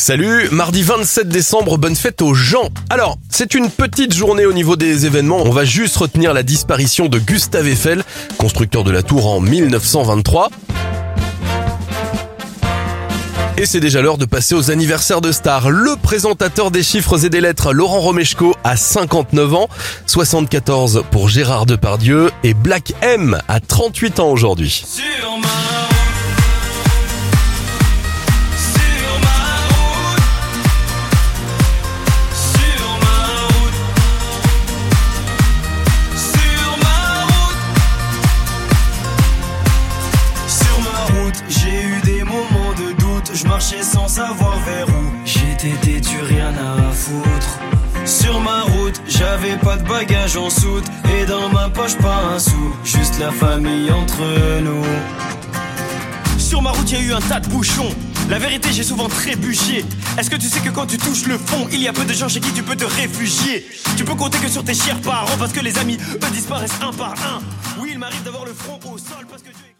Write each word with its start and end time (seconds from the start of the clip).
Salut, 0.00 0.48
mardi 0.50 0.82
27 0.82 1.28
décembre, 1.28 1.78
bonne 1.78 1.96
fête 1.96 2.20
aux 2.20 2.34
gens. 2.34 2.68
Alors, 2.90 3.16
c'est 3.30 3.54
une 3.54 3.70
petite 3.70 4.12
journée 4.12 4.44
au 4.44 4.52
niveau 4.52 4.76
des 4.76 5.06
événements, 5.06 5.38
on 5.38 5.50
va 5.50 5.64
juste 5.64 5.96
retenir 5.96 6.34
la 6.34 6.42
disparition 6.42 7.06
de 7.06 7.18
Gustave 7.18 7.68
Eiffel, 7.68 8.04
constructeur 8.36 8.84
de 8.84 8.90
la 8.90 9.02
tour 9.02 9.26
en 9.26 9.40
1923. 9.40 10.50
Et 13.56 13.66
c'est 13.66 13.80
déjà 13.80 14.02
l'heure 14.02 14.18
de 14.18 14.26
passer 14.26 14.54
aux 14.54 14.70
anniversaires 14.70 15.20
de 15.20 15.32
stars. 15.32 15.70
Le 15.70 15.96
présentateur 15.96 16.70
des 16.70 16.82
chiffres 16.82 17.24
et 17.24 17.30
des 17.30 17.40
lettres, 17.40 17.72
Laurent 17.72 18.00
Romeshko, 18.00 18.54
a 18.64 18.76
59 18.76 19.54
ans, 19.54 19.68
74 20.06 21.04
pour 21.12 21.28
Gérard 21.28 21.64
Depardieu 21.64 22.30
et 22.42 22.52
Black 22.52 22.92
M 23.00 23.40
a 23.48 23.60
38 23.60 24.20
ans 24.20 24.28
aujourd'hui. 24.28 24.84
Je 43.34 43.46
marchais 43.46 43.82
sans 43.82 44.08
savoir 44.08 44.58
vers 44.60 44.88
où, 44.88 45.12
j'étais 45.24 45.76
têtu, 45.82 46.16
rien 46.22 46.52
à 46.54 46.92
foutre. 46.92 47.58
Sur 48.04 48.40
ma 48.40 48.62
route, 48.62 49.00
j'avais 49.08 49.56
pas 49.56 49.76
de 49.76 49.86
bagages 49.88 50.36
en 50.36 50.50
soute 50.50 50.84
et 51.18 51.26
dans 51.26 51.48
ma 51.48 51.68
poche 51.68 51.96
pas 51.96 52.22
un 52.34 52.38
sou, 52.38 52.74
juste 52.84 53.18
la 53.18 53.32
famille 53.32 53.90
entre 53.90 54.22
nous. 54.60 54.84
Sur 56.38 56.62
ma 56.62 56.70
route, 56.70 56.90
y 56.92 56.96
a 56.96 57.00
eu 57.00 57.12
un 57.12 57.20
tas 57.20 57.40
de 57.40 57.48
bouchons. 57.48 57.94
La 58.30 58.38
vérité, 58.38 58.70
j'ai 58.72 58.84
souvent 58.84 59.08
trébuché. 59.08 59.84
Est-ce 60.18 60.30
que 60.30 60.36
tu 60.36 60.46
sais 60.46 60.60
que 60.60 60.70
quand 60.70 60.86
tu 60.86 60.96
touches 60.96 61.26
le 61.26 61.36
fond, 61.36 61.66
il 61.72 61.82
y 61.82 61.88
a 61.88 61.92
peu 61.92 62.04
de 62.04 62.14
gens 62.14 62.28
chez 62.28 62.40
qui 62.40 62.52
tu 62.52 62.62
peux 62.62 62.76
te 62.76 62.84
réfugier? 62.84 63.66
Tu 63.96 64.04
peux 64.04 64.14
compter 64.14 64.38
que 64.38 64.48
sur 64.48 64.64
tes 64.64 64.74
chers 64.74 65.00
parents 65.00 65.36
parce 65.38 65.52
que 65.52 65.60
les 65.60 65.76
amis, 65.78 65.98
eux, 66.14 66.30
disparaissent 66.32 66.80
un 66.80 66.92
par 66.92 67.12
un. 67.12 67.40
Oui, 67.80 67.90
il 67.92 67.98
m'arrive 67.98 68.22
d'avoir 68.22 68.44
le 68.44 68.54
front 68.54 68.78
au 68.84 68.98
sol 68.98 69.26
parce 69.28 69.42
que 69.42 69.48
est... 69.48 69.64